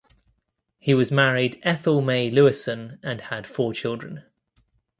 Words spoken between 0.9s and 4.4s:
was married Ethel Mae Lewison and had four children.